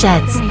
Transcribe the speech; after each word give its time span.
Sessions. 0.00 0.49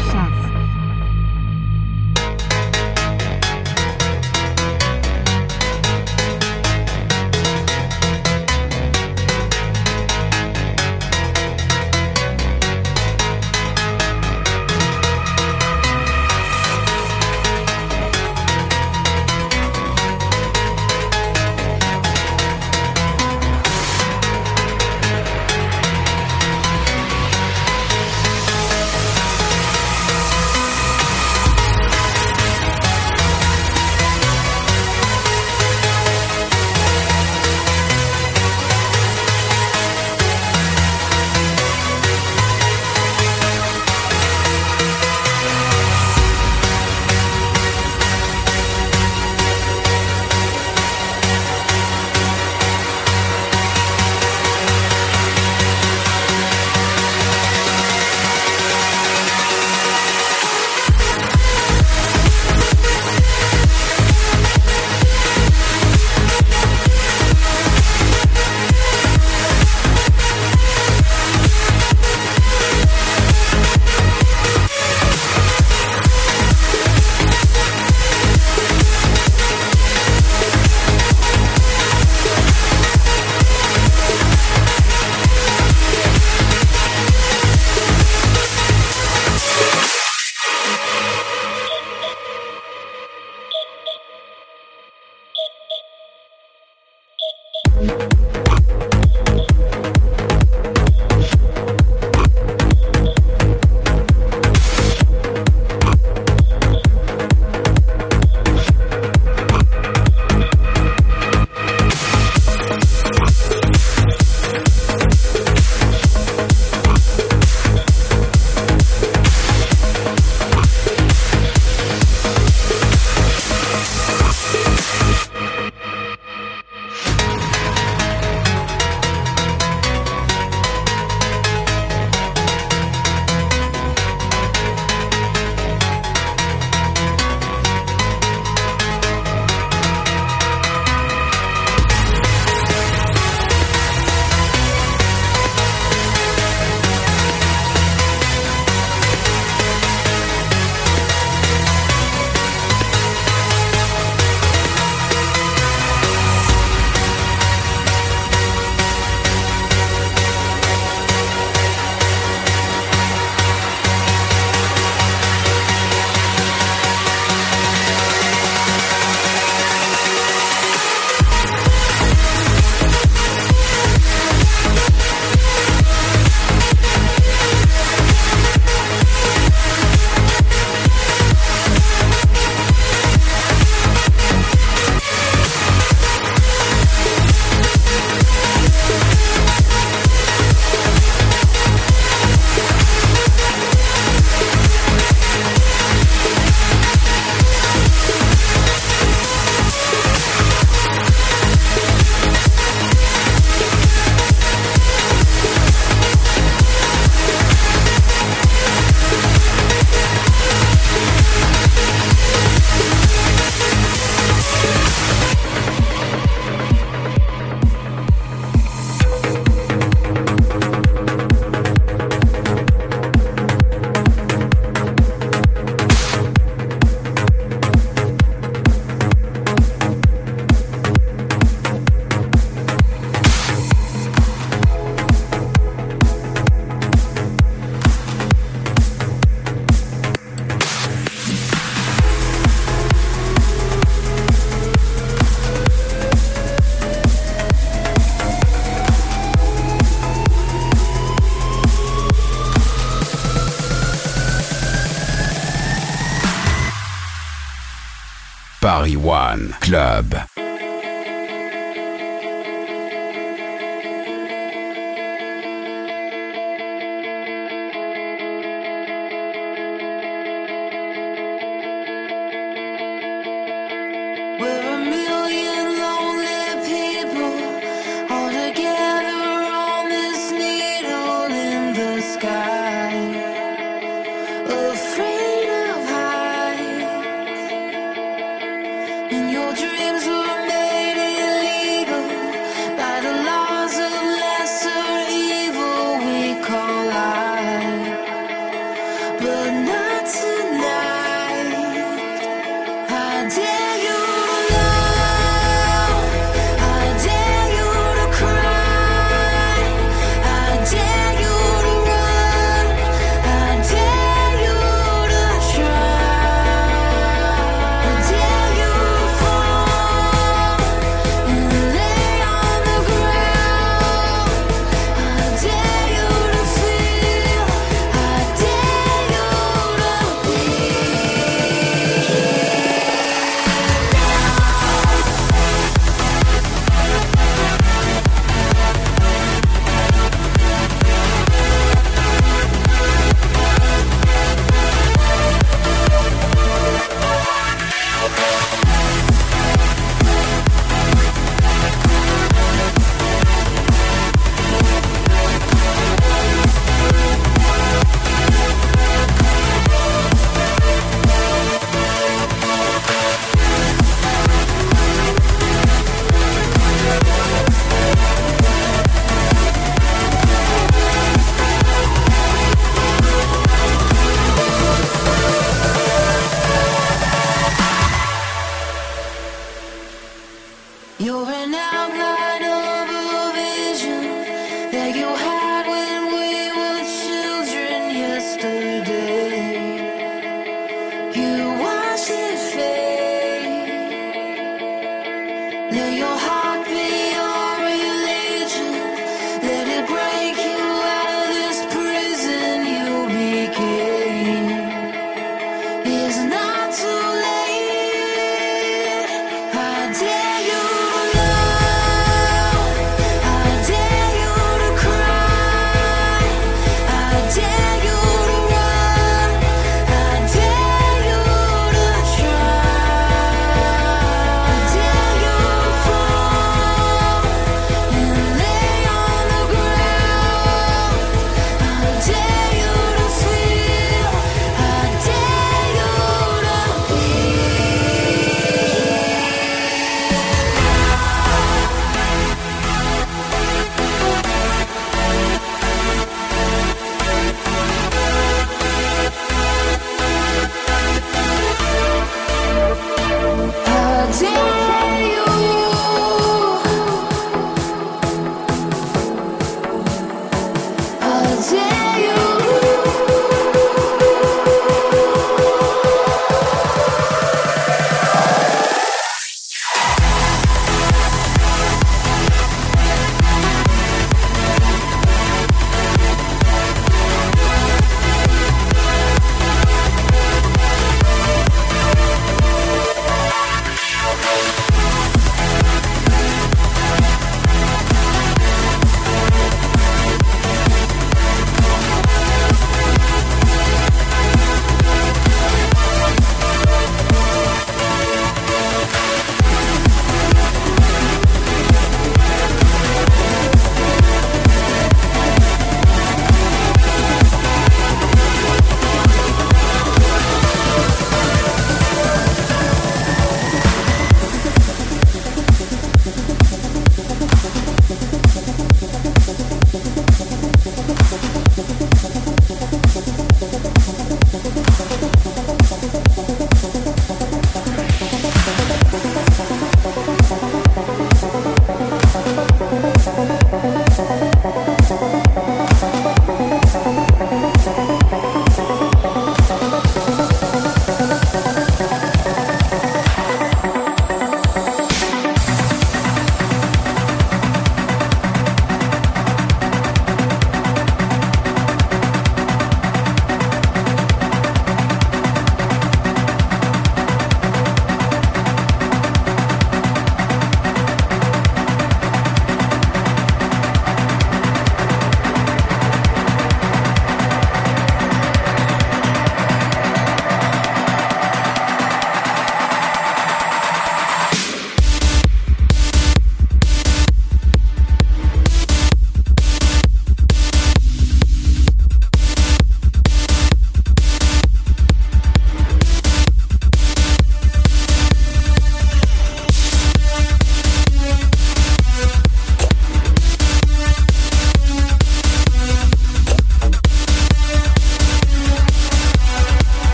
Paris 258.79 258.95
One 258.95 259.49
Club. 259.59 260.28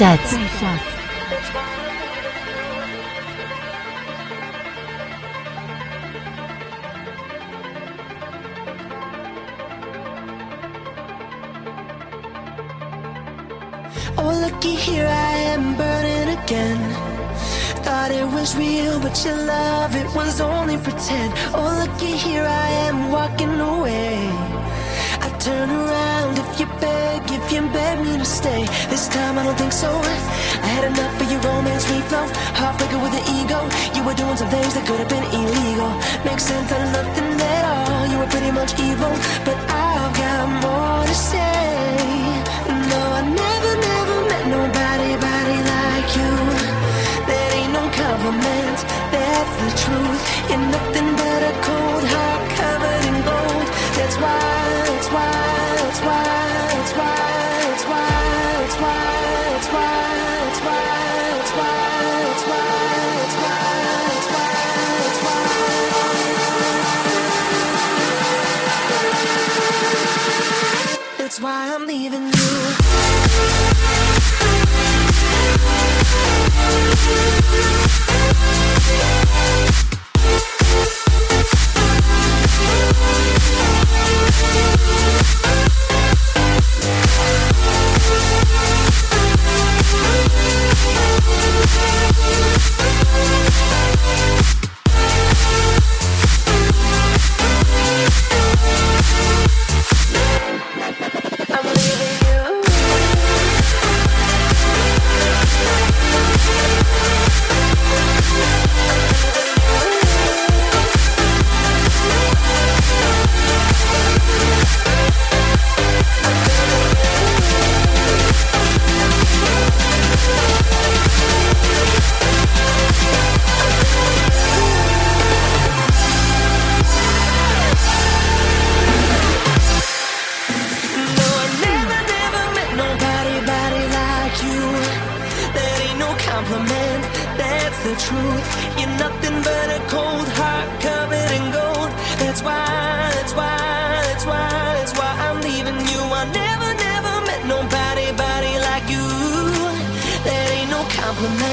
дышать. 0.00 0.29
Música 76.70 77.50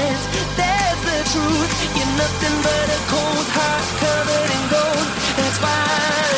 chance. 0.08 0.26
That's 0.56 1.02
the 1.04 1.18
truth. 1.32 1.72
You're 1.96 2.14
nothing 2.16 2.56
but 2.62 2.86
a 2.96 3.00
cold 3.12 3.48
heart 3.56 3.88
covered 4.00 4.50
in 4.56 4.64
gold. 4.72 5.08
That's 5.36 5.58
why. 5.60 6.37